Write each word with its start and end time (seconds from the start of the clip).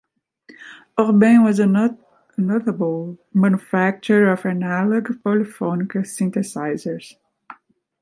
Oberheim 0.97 1.45
was 1.45 1.59
a 1.59 2.39
notable 2.41 3.19
manufacturer 3.35 4.31
of 4.31 4.47
analog 4.47 5.11
polyphonic 5.23 5.89
synthesizers. 5.89 7.17